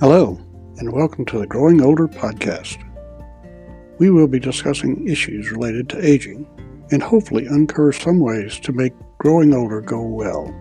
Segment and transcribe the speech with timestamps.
[0.00, 0.40] Hello,
[0.78, 2.78] and welcome to the Growing Older podcast.
[3.98, 6.48] We will be discussing issues related to aging
[6.90, 10.58] and hopefully uncover some ways to make growing older go well.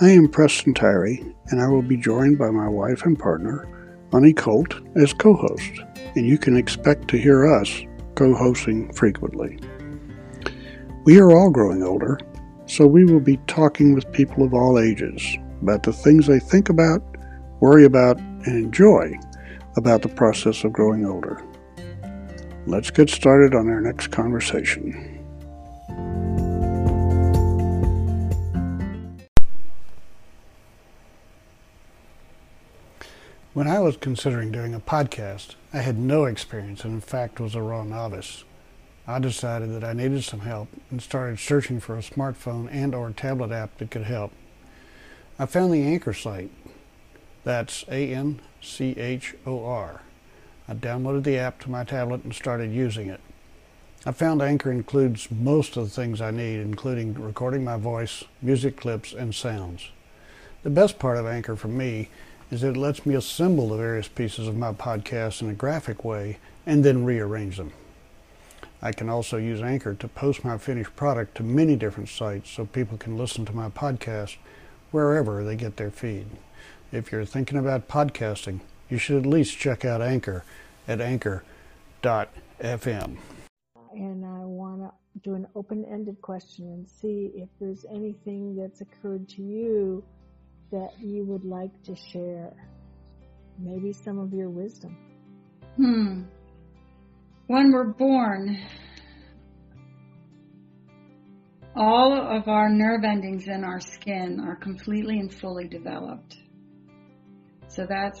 [0.00, 3.68] I am Preston Tyree, and I will be joined by my wife and partner,
[4.12, 5.84] Ani Colt, as co host,
[6.16, 7.82] and you can expect to hear us
[8.16, 9.60] co hosting frequently.
[11.04, 12.18] We are all growing older,
[12.66, 15.22] so we will be talking with people of all ages
[15.62, 17.00] about the things they think about,
[17.60, 19.12] worry about, and enjoy
[19.76, 21.42] about the process of growing older.
[22.66, 25.14] Let's get started on our next conversation.
[33.54, 37.54] When I was considering doing a podcast, I had no experience and in fact was
[37.54, 38.42] a raw novice.
[39.06, 43.10] I decided that I needed some help and started searching for a smartphone and or
[43.10, 44.32] tablet app that could help.
[45.38, 46.50] I found the Anchor site.
[47.44, 50.00] That's A N C H O R.
[50.66, 53.20] I downloaded the app to my tablet and started using it.
[54.06, 58.76] I found Anchor includes most of the things I need, including recording my voice, music
[58.78, 59.90] clips, and sounds.
[60.62, 62.08] The best part of Anchor for me
[62.50, 66.04] is that it lets me assemble the various pieces of my podcast in a graphic
[66.04, 67.72] way and then rearrange them.
[68.80, 72.64] I can also use Anchor to post my finished product to many different sites so
[72.64, 74.36] people can listen to my podcast
[74.90, 76.26] wherever they get their feed.
[76.94, 80.44] If you're thinking about podcasting, you should at least check out Anchor
[80.86, 81.42] at anchor.fm.
[83.92, 84.92] And I want to
[85.24, 90.04] do an open ended question and see if there's anything that's occurred to you
[90.70, 92.52] that you would like to share?
[93.58, 94.96] Maybe some of your wisdom.
[95.76, 96.22] Hmm.
[97.48, 98.56] When we're born,
[101.74, 106.36] all of our nerve endings in our skin are completely and fully developed.
[107.74, 108.16] So that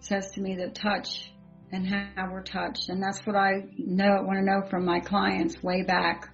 [0.00, 1.32] says to me that touch
[1.70, 5.62] and how we're touched, and that's what I know want to know from my clients
[5.62, 6.28] way back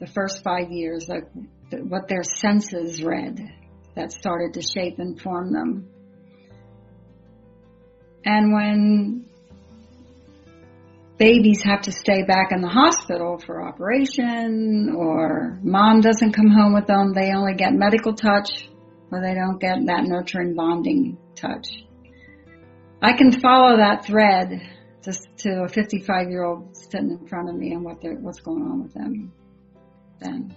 [0.00, 1.28] the first five years, like
[1.70, 3.38] what their senses read
[3.94, 5.88] that started to shape and form them.
[8.24, 9.26] And when
[11.18, 16.74] babies have to stay back in the hospital for operation or mom doesn't come home
[16.74, 18.68] with them, they only get medical touch
[19.12, 21.68] or they don't get that nurturing bonding touch.
[23.00, 24.60] I can follow that thread
[25.04, 28.62] just to a 55 year old sitting in front of me and what what's going
[28.62, 29.32] on with them
[30.20, 30.54] then.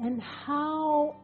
[0.00, 1.16] And how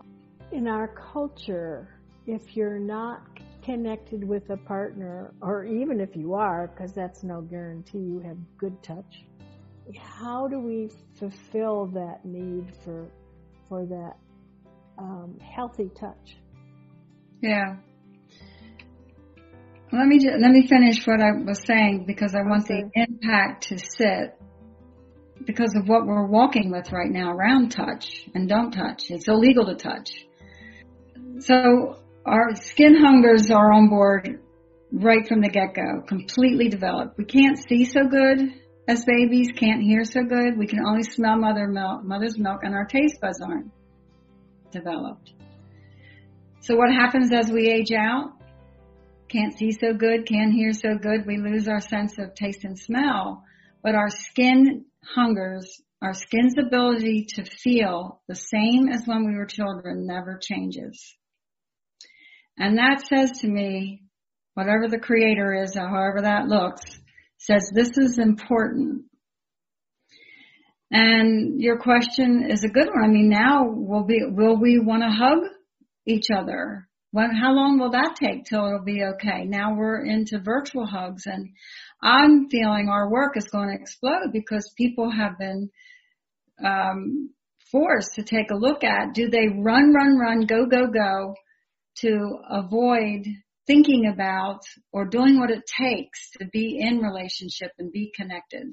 [0.50, 3.22] in our culture, if you're not
[3.62, 8.36] connected with a partner, or even if you are, because that's no guarantee you have
[8.58, 9.24] good touch,
[9.98, 13.08] how do we fulfill that need for
[13.68, 14.16] for that
[14.98, 16.36] um, healthy touch?
[17.40, 17.76] Yeah.
[19.92, 22.84] Let me let me finish what I was saying because I want okay.
[22.94, 24.34] the impact to sit
[25.44, 29.10] because of what we're walking with right now around touch and don't touch.
[29.10, 30.24] It's illegal to touch.
[31.40, 34.40] So our skin hungers are on board
[34.92, 37.18] right from the get-go, completely developed.
[37.18, 38.38] We can't see so good
[38.88, 40.56] as babies, can't hear so good.
[40.56, 43.70] We can only smell mother milk, mother's milk, and our taste buds aren't
[44.70, 45.32] developed.
[46.60, 48.32] So what happens as we age out?
[49.32, 51.26] Can't see so good, can't hear so good.
[51.26, 53.44] We lose our sense of taste and smell,
[53.82, 59.46] but our skin hungers, our skin's ability to feel the same as when we were
[59.46, 61.16] children never changes.
[62.58, 64.02] And that says to me,
[64.52, 66.82] whatever the creator is, however that looks,
[67.38, 69.04] says this is important.
[70.90, 73.02] And your question is a good one.
[73.02, 75.38] I mean, now will be, will we want to hug
[76.06, 76.86] each other?
[77.12, 79.44] When, how long will that take till it'll be okay?
[79.44, 81.50] Now we're into virtual hugs and
[82.02, 85.70] I'm feeling our work is going to explode because people have been,
[86.64, 87.30] um,
[87.70, 91.34] forced to take a look at do they run, run, run, go, go, go
[91.96, 93.26] to avoid
[93.66, 94.60] thinking about
[94.92, 98.66] or doing what it takes to be in relationship and be connected.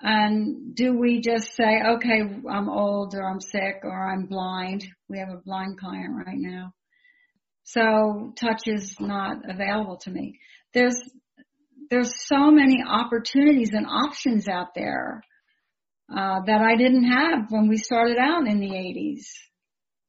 [0.00, 2.20] And do we just say, okay,
[2.50, 4.86] I'm old or I'm sick or I'm blind?
[5.08, 6.72] We have a blind client right now.
[7.64, 10.38] So touch is not available to me.
[10.74, 10.96] There's,
[11.90, 15.22] there's so many opportunities and options out there,
[16.14, 19.24] uh, that I didn't have when we started out in the 80s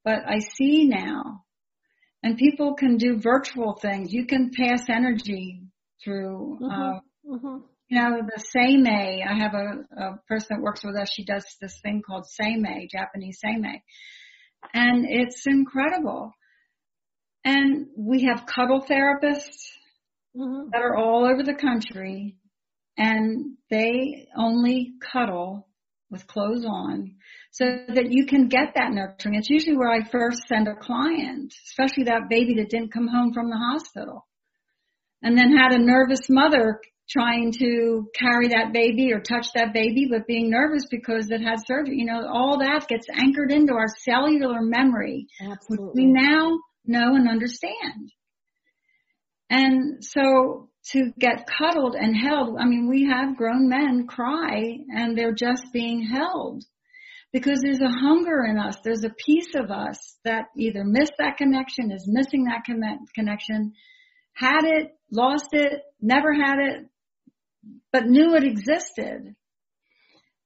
[0.07, 1.43] but I see now.
[2.23, 4.13] And people can do virtual things.
[4.13, 5.63] You can pass energy
[6.01, 6.81] through, mm-hmm.
[6.81, 6.99] Uh,
[7.29, 7.57] mm-hmm.
[7.89, 9.25] You know, the Seimei.
[9.25, 11.09] I have a, a person that works with us.
[11.11, 13.81] She does this thing called Seimei, Japanese Seimei.
[14.73, 16.31] And it's incredible.
[17.45, 19.71] And we have cuddle therapists
[20.35, 20.69] mm-hmm.
[20.71, 22.35] that are all over the country
[22.97, 25.67] and they only cuddle
[26.09, 27.15] with clothes on
[27.51, 29.35] so that you can get that nurturing.
[29.35, 33.33] It's usually where I first send a client, especially that baby that didn't come home
[33.33, 34.27] from the hospital
[35.21, 40.07] and then had a nervous mother trying to carry that baby or touch that baby,
[40.09, 41.97] but being nervous because it had surgery.
[41.97, 45.85] You know, all that gets anchored into our cellular memory, Absolutely.
[45.85, 48.11] which we now know and understand.
[49.49, 55.17] And so to get cuddled and held, I mean, we have grown men cry and
[55.17, 56.63] they're just being held
[57.31, 58.77] because there's a hunger in us.
[58.83, 62.63] There's a piece of us that either missed that connection, is missing that
[63.13, 63.73] connection,
[64.33, 66.85] had it, lost it, never had it,
[67.91, 69.35] but knew it existed.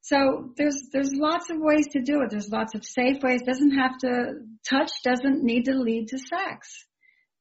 [0.02, 2.30] So there's, there's lots of ways to do it.
[2.30, 3.42] There's lots of safe ways.
[3.46, 4.34] Doesn't have to,
[4.68, 6.86] touch doesn't need to lead to sex.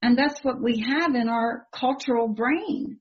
[0.01, 2.99] And that's what we have in our cultural brain.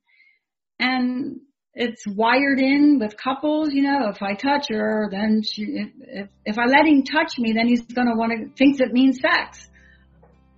[0.79, 1.41] And
[1.75, 6.29] it's wired in with couples, you know, if I touch her, then she, if, if,
[6.45, 9.21] if I let him touch me, then he's going to want to, thinks it means
[9.21, 9.69] sex.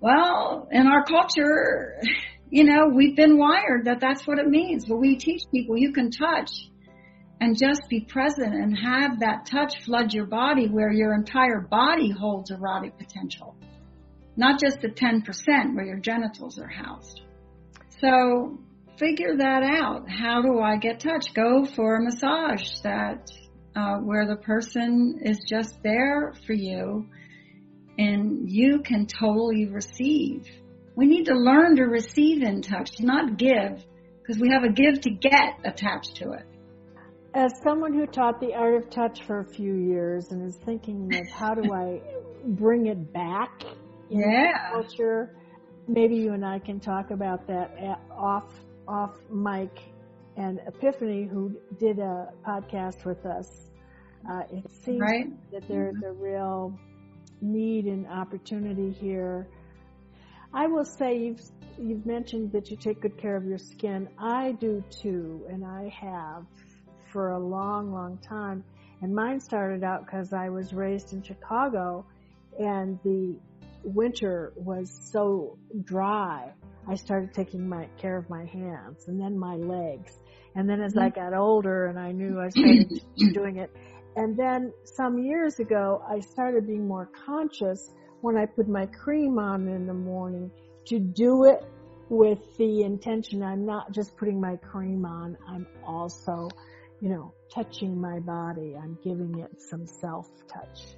[0.00, 2.00] Well, in our culture,
[2.52, 4.84] you know, we've been wired that that's what it means.
[4.84, 6.50] But we teach people you can touch
[7.40, 12.10] and just be present and have that touch flood your body where your entire body
[12.10, 13.56] holds erotic potential.
[14.36, 17.22] Not just the 10% where your genitals are housed.
[18.00, 18.58] So
[18.98, 20.10] figure that out.
[20.10, 21.32] How do I get touch?
[21.32, 23.30] Go for a massage that,
[23.74, 27.06] uh, where the person is just there for you
[27.98, 30.46] and you can totally receive
[30.94, 33.84] we need to learn to receive in touch, not give,
[34.20, 36.46] because we have a give to get attached to it.
[37.34, 41.10] As someone who taught the art of touch for a few years and is thinking
[41.14, 42.02] of how do I
[42.44, 43.62] bring it back
[44.10, 44.70] in yeah.
[44.70, 45.34] culture,
[45.88, 48.52] maybe you and I can talk about that off
[48.86, 49.70] off mic.
[50.36, 53.70] And Epiphany, who did a podcast with us,
[54.30, 55.52] uh, it seems right.
[55.52, 56.78] that there's a real
[57.40, 59.48] need and opportunity here
[60.54, 61.42] I will say you've
[61.78, 64.08] you've mentioned that you take good care of your skin.
[64.18, 66.44] I do too, and I have
[67.10, 68.64] for a long, long time.
[69.00, 72.06] And mine started out because I was raised in Chicago,
[72.58, 73.36] and the
[73.84, 76.52] winter was so dry.
[76.88, 80.18] I started taking my care of my hands and then my legs.
[80.54, 81.20] And then as I mm-hmm.
[81.20, 83.02] got older and I knew I started
[83.34, 83.70] doing it.
[84.16, 87.90] And then some years ago, I started being more conscious
[88.22, 90.50] when I put my cream on in the morning
[90.86, 91.64] to do it
[92.08, 96.48] with the intention I'm not just putting my cream on, I'm also,
[97.00, 98.76] you know, touching my body.
[98.80, 100.94] I'm giving it some self touch.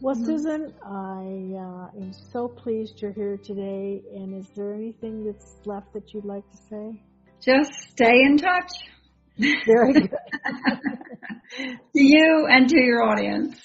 [0.00, 0.24] Well, mm-hmm.
[0.24, 4.02] Susan, I uh, am so pleased you're here today.
[4.14, 7.02] And is there anything that's left that you'd like to say?
[7.40, 8.72] Just stay in touch.
[9.66, 10.10] Very good.
[11.56, 13.56] to you and to your audience.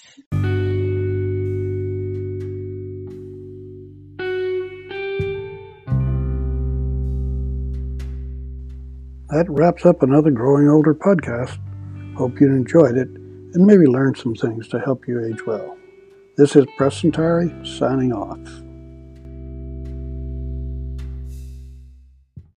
[9.30, 11.58] That wraps up another Growing Older podcast.
[12.16, 15.76] Hope you enjoyed it and maybe learned some things to help you age well.
[16.38, 18.38] This is Preston Tyree signing off.